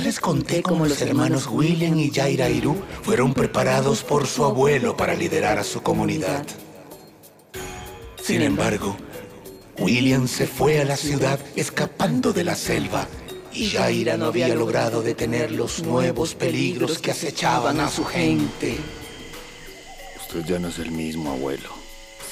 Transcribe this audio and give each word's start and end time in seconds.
Ya 0.00 0.06
les 0.06 0.18
conté 0.18 0.62
cómo 0.62 0.86
los 0.86 1.02
hermanos 1.02 1.46
William 1.46 1.98
y 1.98 2.10
Jaira 2.10 2.48
Irú 2.48 2.74
fueron 3.02 3.34
preparados 3.34 4.02
por 4.02 4.26
su 4.26 4.46
abuelo 4.46 4.96
para 4.96 5.12
liderar 5.12 5.58
a 5.58 5.62
su 5.62 5.82
comunidad. 5.82 6.46
Sin 8.22 8.40
embargo, 8.40 8.96
William 9.78 10.26
se 10.26 10.46
fue 10.46 10.80
a 10.80 10.86
la 10.86 10.96
ciudad 10.96 11.38
escapando 11.54 12.32
de 12.32 12.44
la 12.44 12.54
selva 12.54 13.08
y 13.52 13.68
Jaira 13.68 14.16
no 14.16 14.24
había 14.24 14.48
logrado 14.48 15.02
detener 15.02 15.52
los 15.52 15.82
nuevos 15.82 16.34
peligros 16.34 16.98
que 16.98 17.10
acechaban 17.10 17.78
a 17.78 17.90
su 17.90 18.06
gente. 18.06 18.78
Usted 20.18 20.46
ya 20.46 20.58
no 20.58 20.68
es 20.68 20.78
el 20.78 20.92
mismo, 20.92 21.32
abuelo. 21.32 21.68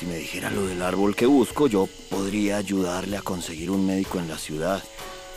Si 0.00 0.06
me 0.06 0.16
dijera 0.16 0.48
lo 0.50 0.66
del 0.66 0.80
árbol 0.80 1.14
que 1.14 1.26
busco, 1.26 1.66
yo 1.66 1.86
podría 2.08 2.56
ayudarle 2.56 3.18
a 3.18 3.22
conseguir 3.22 3.70
un 3.70 3.84
médico 3.84 4.18
en 4.18 4.28
la 4.28 4.38
ciudad. 4.38 4.82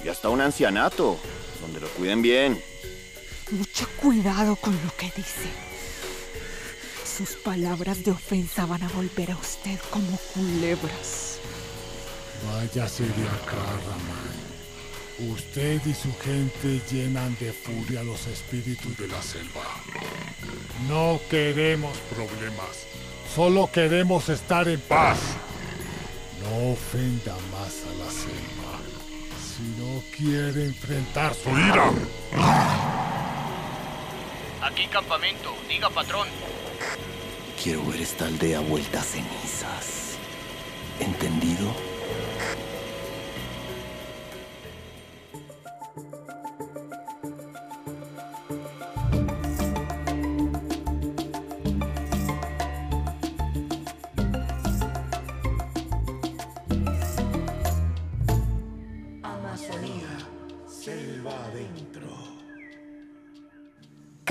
Y 0.06 0.08
hasta 0.08 0.30
un 0.30 0.40
ancianato, 0.40 1.18
donde 1.62 1.80
lo 1.80 1.88
cuiden 1.90 2.22
bien. 2.22 2.62
Mucho 3.52 3.88
cuidado 3.98 4.56
con 4.56 4.74
lo 4.74 4.96
que 4.98 5.12
dice. 5.16 5.50
Sus 7.06 7.36
palabras 7.36 8.04
de 8.04 8.12
ofensa 8.12 8.66
van 8.66 8.84
a 8.84 8.90
volver 8.90 9.32
a 9.32 9.38
usted 9.38 9.80
como 9.90 10.18
culebras. 10.34 11.40
Váyase 12.48 13.04
de 13.04 13.28
acá, 13.28 13.62
Ramán. 13.86 14.42
Usted 15.30 15.80
y 15.86 15.94
su 15.94 16.12
gente 16.20 16.82
llenan 16.90 17.38
de 17.40 17.54
furia 17.54 18.02
los 18.04 18.26
espíritus 18.26 18.98
de 18.98 19.08
la 19.08 19.22
selva. 19.22 19.62
No 20.88 21.20
queremos 21.30 21.96
problemas. 22.10 22.88
Solo 23.36 23.70
queremos 23.72 24.30
estar 24.30 24.68
en 24.68 24.80
paz. 24.80 25.20
No 26.42 26.72
ofenda 26.72 27.36
más 27.52 27.84
a 27.86 28.04
la 28.04 28.10
selva. 28.10 28.61
Si 29.62 29.68
no 29.80 30.02
quiere 30.18 30.66
enfrentar 30.66 31.36
su 31.36 31.50
ira. 31.50 31.92
Aquí 34.64 34.88
campamento, 34.88 35.54
diga 35.70 35.88
patrón. 35.92 36.28
Quiero 37.62 37.86
ver 37.86 38.02
esta 38.02 38.26
aldea 38.26 38.60
vuelta 38.62 39.02
a 39.02 39.04
cenizas. 39.04 40.18
¿Entendido? 41.00 41.91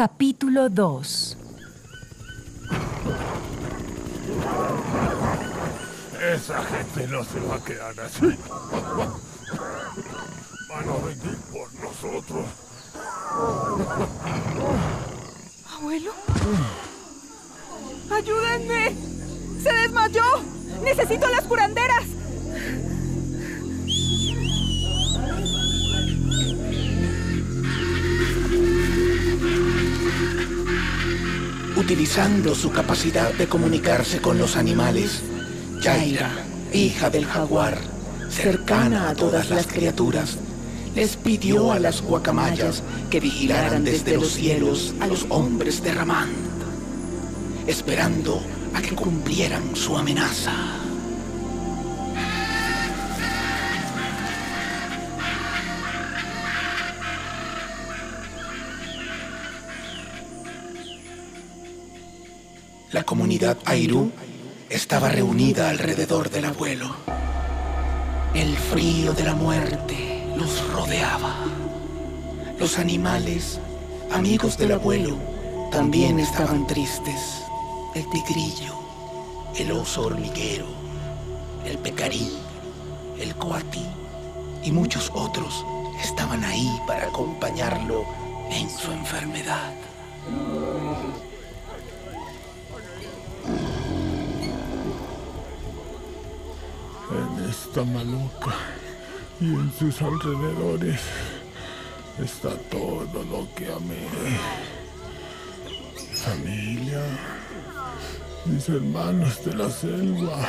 Capítulo 0.00 0.70
2 0.70 1.36
Esa 6.34 6.64
gente 6.64 7.06
no 7.08 7.22
se 7.22 7.40
va 7.40 7.56
a 7.56 7.62
quedar 7.62 8.00
así. 8.00 8.34
Van 10.70 10.88
a 10.88 10.96
venir 11.04 11.36
por 11.52 11.74
nosotros. 11.84 12.46
¿Abuelo? 15.76 16.12
¡Ayúdenme! 18.10 18.96
¡Se 19.62 19.70
desmayó! 19.70 20.24
¡Necesito 20.82 21.28
las 21.28 21.42
curanderas! 21.42 22.19
Utilizando 31.76 32.54
su 32.54 32.70
capacidad 32.70 33.32
de 33.34 33.46
comunicarse 33.46 34.20
con 34.20 34.38
los 34.38 34.56
animales, 34.56 35.22
Jaira, 35.80 36.30
hija 36.72 37.10
del 37.10 37.24
jaguar, 37.24 37.78
cercana 38.30 39.08
a 39.08 39.14
todas 39.14 39.50
las 39.50 39.66
criaturas, 39.66 40.36
les 40.94 41.16
pidió 41.16 41.72
a 41.72 41.78
las 41.78 42.02
guacamayas 42.02 42.82
que 43.10 43.20
vigilaran 43.20 43.84
desde 43.84 44.16
los 44.16 44.32
cielos 44.32 44.94
a 45.00 45.06
los 45.06 45.26
hombres 45.28 45.82
de 45.82 45.92
Ramán, 45.92 46.30
esperando 47.66 48.42
a 48.74 48.82
que 48.82 48.94
cumplieran 48.94 49.74
su 49.74 49.96
amenaza. 49.96 50.79
La 62.92 63.04
comunidad 63.04 63.56
Airú 63.66 64.10
estaba 64.68 65.10
reunida 65.10 65.70
alrededor 65.70 66.28
del 66.28 66.46
abuelo. 66.46 66.96
El 68.34 68.56
frío 68.56 69.12
de 69.12 69.22
la 69.22 69.36
muerte 69.36 70.24
los 70.36 70.68
rodeaba. 70.72 71.36
Los 72.58 72.80
animales, 72.80 73.60
amigos 74.10 74.58
del 74.58 74.72
abuelo, 74.72 75.16
también 75.70 76.18
estaban 76.18 76.66
tristes. 76.66 77.44
El 77.94 78.10
tigrillo, 78.10 78.74
el 79.56 79.70
oso 79.70 80.06
hormiguero, 80.06 80.66
el 81.64 81.78
pecarí, 81.78 82.28
el 83.20 83.36
coatí 83.36 83.86
y 84.64 84.72
muchos 84.72 85.12
otros 85.14 85.64
estaban 86.02 86.42
ahí 86.42 86.76
para 86.88 87.06
acompañarlo 87.06 88.04
en 88.50 88.68
su 88.68 88.90
enfermedad. 88.90 89.74
En 97.50 97.56
esta 97.56 97.82
maluca 97.82 98.54
y 99.40 99.46
en 99.46 99.72
sus 99.76 100.00
alrededores 100.02 101.00
está 102.22 102.50
todo 102.70 103.24
lo 103.24 103.52
que 103.56 103.66
amé. 103.72 104.06
Mi 105.96 106.16
familia, 106.16 107.02
mis 108.44 108.68
hermanos 108.68 109.44
de 109.44 109.54
la 109.54 109.68
selva, 109.68 110.48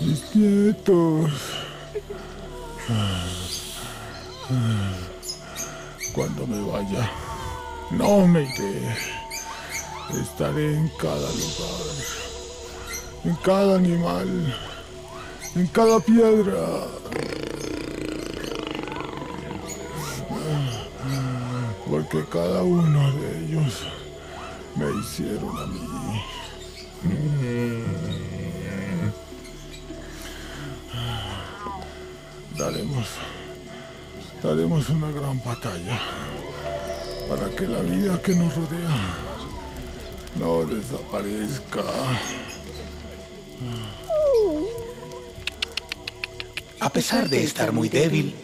mis 0.00 0.34
nietos. 0.34 1.30
Cuando 6.14 6.46
me 6.46 6.62
vaya, 6.72 7.10
no 7.90 8.26
me 8.26 8.44
iré. 8.44 8.96
Estaré 10.18 10.78
en 10.78 10.88
cada 10.98 11.30
lugar, 11.30 11.94
en 13.24 13.34
cada 13.36 13.76
animal 13.76 14.71
en 15.54 15.66
cada 15.68 16.00
piedra. 16.00 16.86
Porque 21.88 22.24
cada 22.30 22.62
uno 22.62 23.12
de 23.12 23.44
ellos 23.44 23.86
me 24.76 24.86
hicieron 25.00 25.58
a 25.58 25.66
mí. 25.66 26.22
Daremos, 32.56 33.06
daremos 34.42 34.88
una 34.88 35.10
gran 35.10 35.42
batalla 35.44 36.00
para 37.28 37.50
que 37.50 37.66
la 37.66 37.80
vida 37.80 38.22
que 38.22 38.34
nos 38.36 38.54
rodea 38.54 38.96
no 40.38 40.64
desaparezca. 40.64 41.82
A 46.82 46.90
pesar 46.90 47.28
de 47.28 47.44
estar 47.44 47.70
muy 47.70 47.88
débil, 47.88 48.34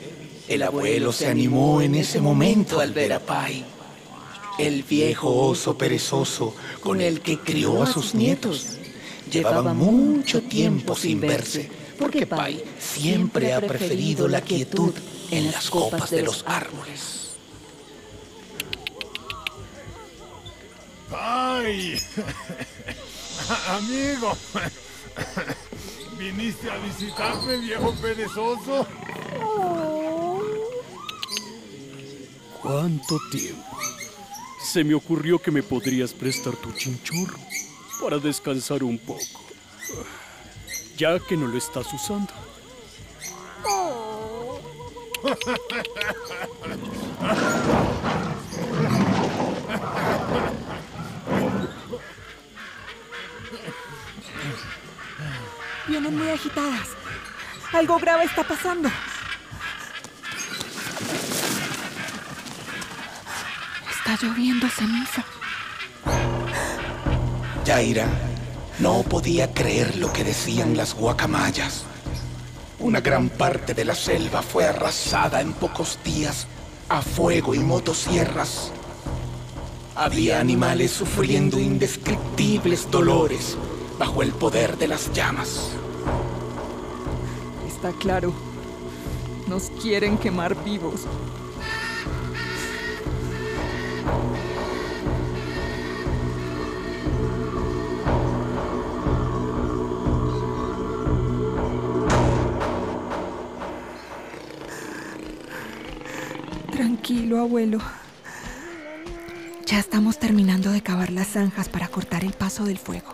el 0.46 0.62
abuelo 0.62 1.10
se 1.10 1.26
animó 1.26 1.82
en 1.82 1.96
ese 1.96 2.20
momento 2.20 2.78
al 2.78 2.92
ver 2.92 3.12
a 3.12 3.18
Pai, 3.18 3.64
el 4.60 4.84
viejo 4.84 5.28
oso 5.28 5.76
perezoso 5.76 6.54
con 6.78 7.00
el 7.00 7.20
que 7.20 7.40
crió 7.40 7.82
a 7.82 7.86
sus 7.86 8.14
nietos. 8.14 8.76
Llevaban 9.28 9.76
mucho 9.76 10.40
tiempo 10.42 10.94
sin 10.94 11.20
verse, 11.20 11.68
porque 11.98 12.28
Pai 12.28 12.62
siempre 12.78 13.52
ha 13.54 13.60
preferido 13.60 14.28
la 14.28 14.40
quietud 14.40 14.94
en 15.32 15.50
las 15.50 15.68
copas 15.68 16.08
de 16.10 16.22
los 16.22 16.44
árboles. 16.46 17.30
¡Ay! 21.10 22.00
Amigo, 23.68 24.36
¿viniste 26.18 26.70
a 26.70 26.76
visitarme, 26.78 27.58
viejo 27.58 27.92
perezoso? 27.94 28.86
¿Cuánto 32.60 33.18
tiempo? 33.30 33.78
Se 34.60 34.82
me 34.84 34.94
ocurrió 34.94 35.38
que 35.38 35.50
me 35.50 35.62
podrías 35.62 36.12
prestar 36.12 36.56
tu 36.56 36.72
chinchorro 36.72 37.38
para 38.02 38.18
descansar 38.18 38.82
un 38.82 38.98
poco, 38.98 39.22
ya 40.96 41.18
que 41.20 41.36
no 41.36 41.46
lo 41.46 41.56
estás 41.56 41.86
usando. 41.92 42.32
Muy 56.10 56.30
agitadas. 56.30 56.88
Algo 57.72 57.98
grave 57.98 58.24
está 58.24 58.42
pasando. 58.42 58.88
Está 63.90 64.18
lloviendo 64.22 64.66
ceniza. 64.68 65.22
Yaira 67.66 68.06
no 68.78 69.02
podía 69.02 69.52
creer 69.52 69.96
lo 69.96 70.10
que 70.10 70.24
decían 70.24 70.78
las 70.78 70.94
guacamayas. 70.94 71.84
Una 72.78 73.00
gran 73.00 73.28
parte 73.28 73.74
de 73.74 73.84
la 73.84 73.94
selva 73.94 74.40
fue 74.40 74.64
arrasada 74.64 75.42
en 75.42 75.52
pocos 75.52 75.98
días 76.04 76.46
a 76.88 77.02
fuego 77.02 77.54
y 77.54 77.58
motosierras. 77.58 78.72
Había 79.94 80.40
animales 80.40 80.90
sufriendo 80.90 81.58
indescriptibles 81.58 82.90
dolores 82.90 83.58
bajo 83.98 84.22
el 84.22 84.32
poder 84.32 84.78
de 84.78 84.88
las 84.88 85.12
llamas. 85.12 85.72
Está 87.78 87.92
claro. 87.92 88.32
Nos 89.46 89.70
quieren 89.70 90.18
quemar 90.18 90.64
vivos. 90.64 91.06
Tranquilo, 106.72 107.38
abuelo. 107.38 107.78
Ya 109.66 109.78
estamos 109.78 110.18
terminando 110.18 110.72
de 110.72 110.82
cavar 110.82 111.12
las 111.12 111.28
zanjas 111.28 111.68
para 111.68 111.86
cortar 111.86 112.24
el 112.24 112.32
paso 112.32 112.64
del 112.64 112.78
fuego. 112.78 113.12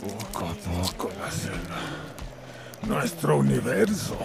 Poco 0.00 0.46
a 0.46 0.54
poco 0.54 1.10
la 1.20 1.30
selva, 1.30 2.05
nuestro 2.86 3.38
universo, 3.38 4.16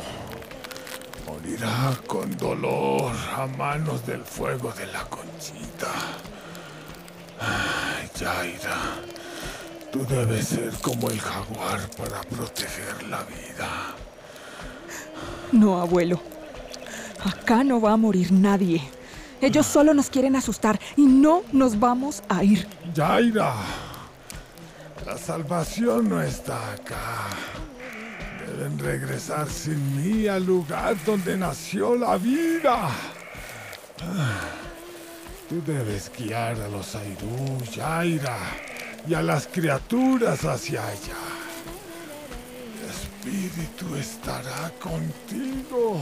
morirá 1.27 1.97
con 2.07 2.35
dolor 2.37 3.11
a 3.35 3.47
manos 3.47 4.05
del 4.05 4.23
fuego 4.23 4.71
de 4.73 4.85
la 4.87 5.03
conchita. 5.05 5.91
Ay, 7.39 8.09
Yaira, 8.19 8.77
tú 9.91 10.05
debes 10.05 10.47
ser 10.47 10.71
como 10.81 11.09
el 11.09 11.19
jaguar 11.19 11.79
para 11.97 12.21
proteger 12.21 13.03
la 13.09 13.23
vida. 13.23 13.95
No, 15.51 15.81
abuelo. 15.81 16.21
Acá 17.25 17.63
no 17.63 17.81
va 17.81 17.93
a 17.93 17.97
morir 17.97 18.31
nadie. 18.31 18.81
Ellos 19.41 19.65
solo 19.65 19.93
nos 19.93 20.09
quieren 20.09 20.35
asustar 20.35 20.79
y 20.95 21.05
no 21.05 21.41
nos 21.51 21.79
vamos 21.79 22.21
a 22.29 22.43
ir. 22.43 22.67
Yaira, 22.93 23.55
la 25.05 25.17
salvación 25.17 26.09
no 26.09 26.21
está 26.21 26.73
acá. 26.73 27.27
Deben 28.61 28.77
regresar 28.77 29.49
sin 29.49 29.81
mí 29.97 30.27
al 30.27 30.45
lugar 30.45 30.95
donde 31.03 31.35
nació 31.35 31.95
la 31.95 32.15
vida. 32.17 32.89
Ah, 34.03 34.39
Tú 35.49 35.63
debes 35.65 36.11
guiar 36.15 36.61
a 36.61 36.67
los 36.67 36.93
Airú, 36.93 37.57
Yaira, 37.73 38.37
y 39.07 39.15
a 39.15 39.23
las 39.23 39.47
criaturas 39.47 40.45
hacia 40.45 40.85
allá. 40.85 41.23
El 42.77 43.31
espíritu 43.31 43.95
estará 43.95 44.71
contigo. 44.79 45.99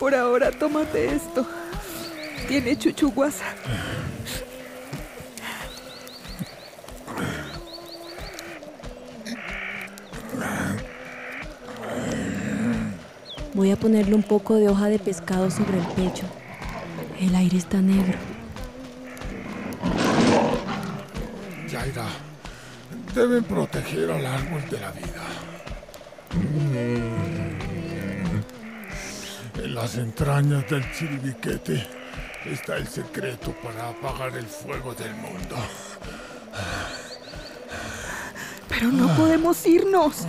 Por 0.00 0.14
ahora, 0.14 0.50
tómate 0.50 1.14
esto. 1.14 1.46
Tiene 2.48 2.74
chuchuguasa. 2.74 3.44
Voy 13.52 13.70
a 13.70 13.76
ponerle 13.76 14.14
un 14.14 14.22
poco 14.22 14.54
de 14.54 14.70
hoja 14.70 14.86
de 14.86 14.98
pescado 14.98 15.50
sobre 15.50 15.78
el 15.78 15.86
pecho. 15.88 16.24
El 17.20 17.34
aire 17.34 17.58
está 17.58 17.82
negro. 17.82 18.16
Yaira, 21.68 22.06
deben 23.14 23.44
proteger 23.44 24.10
al 24.10 24.24
árbol 24.24 24.62
de 24.70 24.80
la 24.80 24.92
vida. 24.92 25.29
Las 29.80 29.94
entrañas 29.94 30.68
del 30.68 30.84
chiribiquete 30.92 31.86
está 32.44 32.76
el 32.76 32.86
secreto 32.86 33.54
para 33.62 33.88
apagar 33.88 34.36
el 34.36 34.44
fuego 34.44 34.92
del 34.92 35.14
mundo. 35.14 35.56
Pero 38.68 38.88
no 38.88 39.08
podemos 39.16 39.66
irnos. 39.66 40.26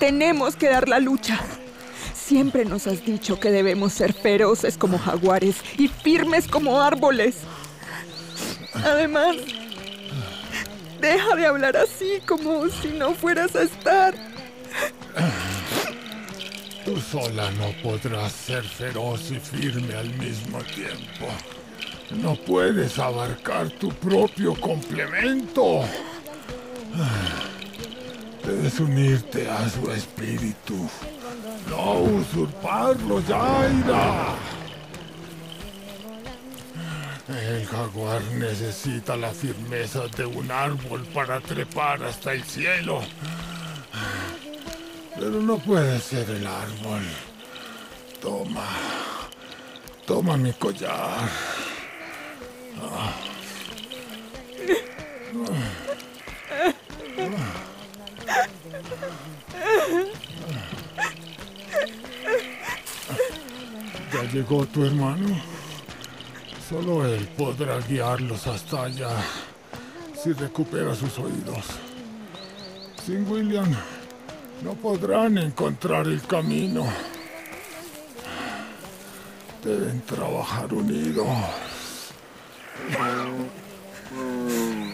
Tenemos 0.00 0.56
que 0.56 0.68
dar 0.68 0.88
la 0.88 0.98
lucha. 0.98 1.38
Siempre 2.12 2.64
nos 2.64 2.88
has 2.88 3.04
dicho 3.06 3.38
que 3.38 3.52
debemos 3.52 3.92
ser 3.92 4.12
feroces 4.12 4.76
como 4.76 4.98
jaguares 4.98 5.58
y 5.76 5.86
firmes 5.86 6.48
como 6.48 6.82
árboles. 6.82 7.36
Además, 8.74 9.36
deja 11.00 11.36
de 11.36 11.46
hablar 11.46 11.76
así 11.76 12.20
como 12.26 12.68
si 12.70 12.88
no 12.88 13.14
fueras 13.14 13.54
a 13.54 13.62
estar. 13.62 14.27
Tú 16.88 16.98
sola 17.02 17.50
no 17.50 17.70
podrás 17.82 18.32
ser 18.32 18.64
feroz 18.64 19.30
y 19.30 19.38
firme 19.38 19.94
al 19.94 20.08
mismo 20.14 20.58
tiempo. 20.60 21.28
No 22.22 22.34
puedes 22.34 22.98
abarcar 22.98 23.68
tu 23.72 23.90
propio 23.90 24.54
complemento. 24.54 25.84
Debes 28.42 28.80
unirte 28.80 29.50
a 29.50 29.68
su 29.68 29.90
espíritu. 29.90 30.88
No 31.68 32.00
usurparlo, 32.00 33.20
Yaira. 33.20 34.34
El 37.28 37.66
jaguar 37.66 38.22
necesita 38.38 39.14
la 39.14 39.32
firmeza 39.32 40.08
de 40.16 40.24
un 40.24 40.50
árbol 40.50 41.04
para 41.12 41.38
trepar 41.40 42.02
hasta 42.02 42.32
el 42.32 42.42
cielo. 42.44 43.02
Pero 45.18 45.42
no 45.42 45.58
puede 45.58 45.98
ser 45.98 46.30
el 46.30 46.46
árbol. 46.46 47.02
Toma. 48.22 48.68
Toma 50.06 50.36
mi 50.36 50.52
collar. 50.52 51.28
¿Ya 64.12 64.22
llegó 64.32 64.66
tu 64.66 64.84
hermano? 64.84 65.40
Solo 66.68 67.04
él 67.06 67.28
podrá 67.36 67.78
guiarlos 67.80 68.46
hasta 68.46 68.84
allá 68.84 69.10
si 70.22 70.32
recupera 70.32 70.94
sus 70.94 71.18
oídos. 71.18 71.64
Sin 73.04 73.28
William 73.28 73.74
no 74.62 74.74
podrán 74.74 75.38
encontrar 75.38 76.06
el 76.06 76.22
camino. 76.22 76.86
Deben 79.62 80.00
trabajar 80.02 80.72
unidos. 80.72 81.26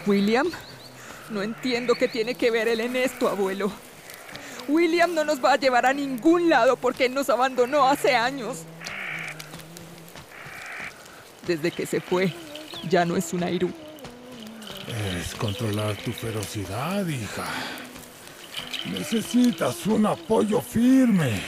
William, 0.05 0.47
no 1.29 1.41
entiendo 1.41 1.95
qué 1.95 2.07
tiene 2.07 2.35
que 2.35 2.51
ver 2.51 2.67
él 2.67 2.81
en 2.81 2.95
esto, 2.95 3.29
abuelo. 3.29 3.71
William 4.67 5.13
no 5.13 5.23
nos 5.23 5.43
va 5.43 5.53
a 5.53 5.57
llevar 5.57 5.85
a 5.85 5.93
ningún 5.93 6.49
lado 6.49 6.75
porque 6.77 7.09
nos 7.09 7.29
abandonó 7.29 7.87
hace 7.87 8.15
años. 8.15 8.63
Desde 11.45 11.71
que 11.71 11.85
se 11.85 12.01
fue, 12.01 12.33
ya 12.89 13.05
no 13.05 13.15
es 13.15 13.31
un 13.33 13.43
Airú. 13.43 13.71
Es 15.17 15.35
controlar 15.35 15.95
tu 15.97 16.11
ferocidad, 16.11 17.07
hija. 17.07 17.45
Necesitas 18.91 19.87
un 19.87 20.05
apoyo 20.05 20.61
firme. 20.61 21.41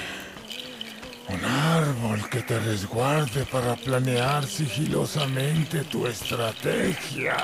Un 1.29 1.43
árbol 1.43 2.29
que 2.29 2.41
te 2.41 2.59
resguarde 2.59 3.45
para 3.45 3.75
planear 3.75 4.45
sigilosamente 4.45 5.83
tu 5.83 6.07
estrategia. 6.07 7.35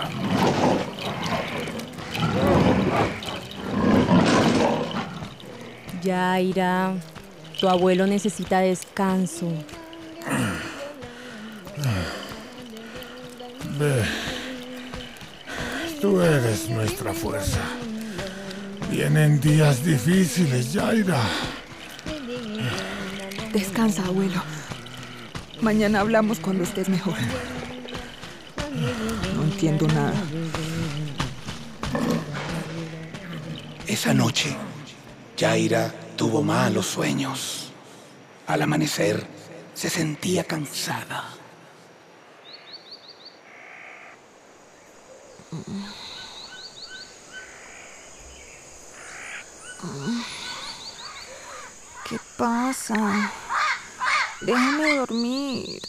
Yaira, 6.02 6.96
tu 7.60 7.68
abuelo 7.68 8.08
necesita 8.08 8.60
descanso. 8.60 9.48
Ve. 13.78 14.04
Tú 16.00 16.22
eres 16.22 16.70
nuestra 16.70 17.14
fuerza. 17.14 17.60
Vienen 18.94 19.42
días 19.42 19.84
difíciles, 19.84 20.72
Yaira. 20.72 21.20
Descansa, 23.52 24.06
abuelo. 24.06 24.40
Mañana 25.62 26.02
hablamos 26.02 26.40
cuando 26.40 26.64
estés 26.64 26.90
mejor. 26.90 27.16
No 29.36 29.44
entiendo 29.46 29.88
nada. 29.88 30.14
Esa 33.88 34.14
noche, 34.14 34.56
Yaira 35.38 35.92
tuvo 36.16 36.44
malos 36.44 36.86
sueños. 36.86 37.72
Al 38.46 38.62
amanecer, 38.62 39.26
se 39.74 39.90
sentía 39.90 40.44
cansada. 40.44 41.30
Pasa? 52.38 53.32
Déjame 54.42 54.98
dormir. 54.98 55.82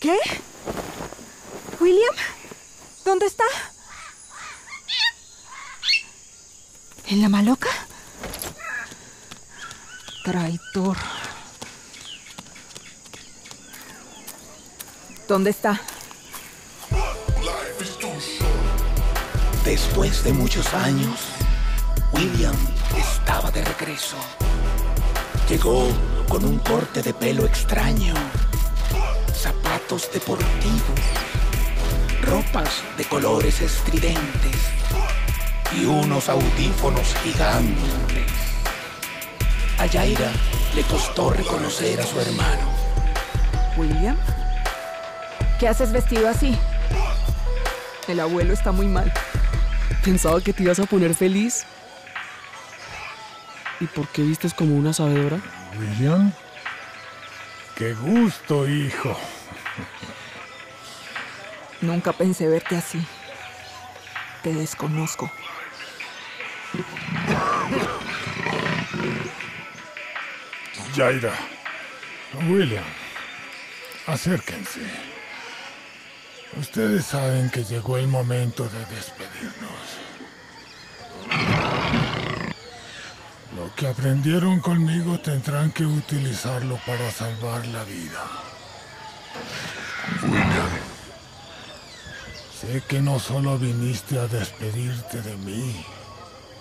¿Qué? 0.00 0.18
¿William? 1.80 2.14
¿Dónde 3.04 3.26
está? 3.26 3.44
¿En 7.06 7.20
la 7.22 7.28
maloca? 7.28 7.68
Traidor. 10.24 10.96
¿Dónde 15.28 15.50
está? 15.50 15.80
Después 19.64 20.24
de 20.24 20.32
muchos 20.32 20.74
años, 20.74 21.31
William 22.12 22.54
estaba 22.96 23.50
de 23.50 23.64
regreso. 23.64 24.16
Llegó 25.48 25.88
con 26.28 26.44
un 26.44 26.58
corte 26.58 27.02
de 27.02 27.14
pelo 27.14 27.46
extraño, 27.46 28.14
zapatos 29.34 30.10
deportivos, 30.12 31.00
ropas 32.22 32.82
de 32.96 33.04
colores 33.04 33.60
estridentes 33.60 34.56
y 35.80 35.84
unos 35.84 36.28
audífonos 36.28 37.14
gigantes. 37.22 38.22
A 39.78 39.86
Yaira 39.86 40.30
le 40.74 40.82
costó 40.82 41.30
reconocer 41.30 42.00
a 42.00 42.06
su 42.06 42.20
hermano. 42.20 42.70
¿William? 43.76 44.16
¿Qué 45.58 45.66
haces 45.66 45.92
vestido 45.92 46.28
así? 46.28 46.56
El 48.06 48.20
abuelo 48.20 48.52
está 48.52 48.72
muy 48.72 48.86
mal. 48.86 49.12
Pensaba 50.04 50.40
que 50.40 50.52
te 50.52 50.64
ibas 50.64 50.78
a 50.78 50.86
poner 50.86 51.14
feliz. 51.14 51.64
¿Y 53.82 53.86
por 53.88 54.06
qué 54.06 54.22
vistes 54.22 54.54
como 54.54 54.76
una 54.76 54.92
sabedora? 54.92 55.40
William. 55.76 56.32
Qué 57.74 57.94
gusto, 57.94 58.68
hijo. 58.68 59.18
Nunca 61.80 62.12
pensé 62.12 62.46
verte 62.46 62.76
así. 62.76 63.04
Te 64.44 64.54
desconozco. 64.54 65.28
Yaira. 70.94 71.34
William. 72.48 72.84
Acérquense. 74.06 74.80
Ustedes 76.56 77.04
saben 77.04 77.50
que 77.50 77.64
llegó 77.64 77.98
el 77.98 78.06
momento 78.06 78.68
de 78.68 78.78
despedirnos. 78.94 80.02
Lo 83.56 83.71
que 83.82 83.88
aprendieron 83.88 84.60
conmigo 84.60 85.18
tendrán 85.18 85.72
que 85.72 85.84
utilizarlo 85.84 86.78
para 86.86 87.10
salvar 87.10 87.66
la 87.66 87.82
vida. 87.82 88.22
William. 90.22 90.70
Sé 92.60 92.80
que 92.82 93.00
no 93.00 93.18
solo 93.18 93.58
viniste 93.58 94.20
a 94.20 94.28
despedirte 94.28 95.20
de 95.22 95.36
mí, 95.38 95.84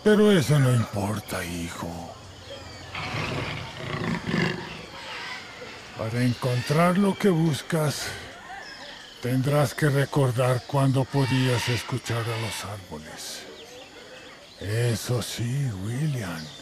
pero 0.03 0.31
eso 0.31 0.57
no 0.57 0.73
importa, 0.73 1.45
hijo. 1.45 2.15
Para 5.99 6.23
encontrar 6.23 6.97
lo 6.97 7.15
que 7.15 7.29
buscas, 7.29 8.07
tendrás 9.21 9.75
que 9.75 9.89
recordar 9.89 10.63
cuando 10.65 11.05
podías 11.05 11.69
escuchar 11.69 12.23
a 12.23 12.41
los 12.41 12.65
árboles. 12.65 13.43
Eso 14.59 15.21
sí, 15.21 15.69
William. 15.85 16.60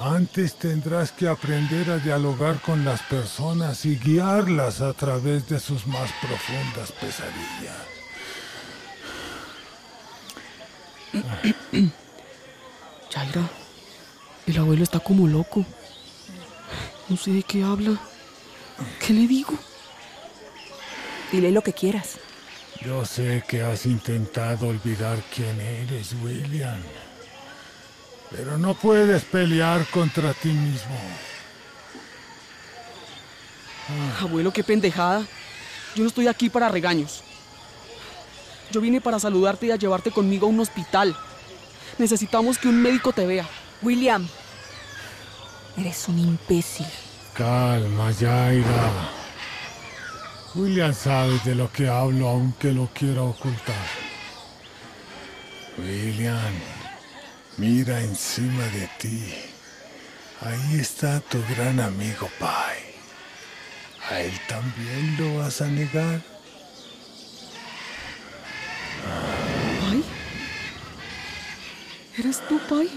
Antes 0.00 0.56
tendrás 0.56 1.12
que 1.12 1.28
aprender 1.28 1.90
a 1.90 1.98
dialogar 1.98 2.60
con 2.60 2.84
las 2.84 3.02
personas 3.02 3.84
y 3.84 3.96
guiarlas 3.96 4.80
a 4.80 4.92
través 4.92 5.48
de 5.48 5.60
sus 5.60 5.86
más 5.86 6.10
profundas 6.20 6.92
pesadillas. 6.92 7.94
Yaira, 13.10 13.48
el 14.46 14.58
abuelo 14.58 14.82
está 14.82 14.98
como 14.98 15.28
loco. 15.28 15.64
No 17.08 17.16
sé 17.16 17.30
de 17.32 17.42
qué 17.44 17.62
habla. 17.62 17.96
¿Qué 18.98 19.12
le 19.12 19.28
digo? 19.28 19.54
Dile 21.30 21.52
lo 21.52 21.62
que 21.62 21.72
quieras. 21.72 22.18
Yo 22.84 23.04
sé 23.04 23.44
que 23.48 23.62
has 23.62 23.86
intentado 23.86 24.68
olvidar 24.68 25.22
quién 25.34 25.60
eres, 25.60 26.14
William. 26.22 26.80
Pero 28.30 28.58
no 28.58 28.74
puedes 28.74 29.24
pelear 29.24 29.86
contra 29.86 30.32
ti 30.34 30.48
mismo. 30.48 30.98
Abuelo, 34.20 34.52
qué 34.52 34.64
pendejada. 34.64 35.24
Yo 35.94 36.02
no 36.02 36.08
estoy 36.08 36.26
aquí 36.26 36.50
para 36.50 36.68
regaños. 36.68 37.22
Yo 38.70 38.80
vine 38.80 39.00
para 39.00 39.20
saludarte 39.20 39.66
y 39.66 39.70
a 39.70 39.76
llevarte 39.76 40.10
conmigo 40.10 40.46
a 40.46 40.50
un 40.50 40.60
hospital. 40.60 41.16
Necesitamos 41.98 42.58
que 42.58 42.68
un 42.68 42.80
médico 42.80 43.12
te 43.12 43.26
vea. 43.26 43.48
William, 43.82 44.26
eres 45.76 46.08
un 46.08 46.18
imbécil. 46.18 46.86
Calma, 47.34 48.10
Yaira. 48.10 48.90
William 50.54 50.94
sabe 50.94 51.38
de 51.44 51.54
lo 51.54 51.70
que 51.70 51.88
hablo 51.88 52.28
aunque 52.28 52.72
lo 52.72 52.88
quiera 52.94 53.22
ocultar. 53.22 53.86
William, 55.78 56.52
mira 57.56 58.00
encima 58.00 58.64
de 58.64 58.88
ti. 58.98 59.34
Ahí 60.40 60.80
está 60.80 61.20
tu 61.20 61.42
gran 61.50 61.80
amigo 61.80 62.28
Pai. 62.38 62.78
¿A 64.10 64.20
él 64.20 64.38
también 64.48 65.16
lo 65.18 65.38
vas 65.38 65.60
a 65.60 65.66
negar? 65.66 66.20
¿Pai? 69.80 70.04
¿Eres 72.18 72.46
tú, 72.48 72.60
Pai? 72.68 72.90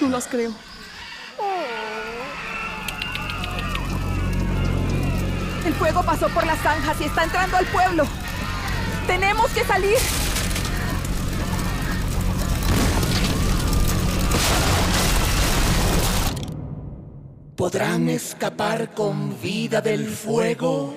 No 0.00 0.08
las 0.08 0.26
creo. 0.26 0.52
El 5.64 5.74
fuego 5.74 6.02
pasó 6.02 6.28
por 6.30 6.44
las 6.44 6.58
zanjas 6.60 7.00
y 7.00 7.04
está 7.04 7.24
entrando 7.24 7.56
al 7.56 7.66
pueblo. 7.66 8.04
Tenemos 9.06 9.50
que 9.52 9.64
salir. 9.64 9.98
Podrán 17.56 18.08
escapar 18.08 18.94
con 18.94 19.40
vida 19.42 19.80
del 19.82 20.06
fuego. 20.06 20.94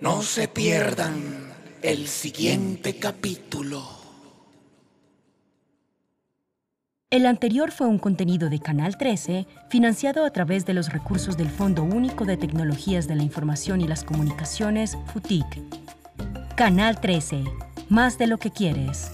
No 0.00 0.22
se 0.22 0.46
pierdan 0.46 1.52
el 1.82 2.06
siguiente 2.06 2.96
capítulo. 2.96 3.82
El 7.10 7.26
anterior 7.26 7.72
fue 7.72 7.86
un 7.86 7.98
contenido 7.98 8.48
de 8.50 8.60
Canal 8.60 8.96
13, 8.98 9.46
financiado 9.68 10.24
a 10.24 10.30
través 10.30 10.64
de 10.64 10.74
los 10.74 10.92
recursos 10.92 11.36
del 11.36 11.48
Fondo 11.48 11.82
Único 11.82 12.24
de 12.24 12.36
Tecnologías 12.36 13.06
de 13.06 13.16
la 13.16 13.22
Información 13.22 13.80
y 13.80 13.88
las 13.88 14.04
Comunicaciones, 14.04 14.96
FUTIC. 15.12 15.44
Canal 16.56 17.00
13, 17.00 17.44
más 17.88 18.16
de 18.18 18.26
lo 18.26 18.38
que 18.38 18.50
quieres. 18.50 19.12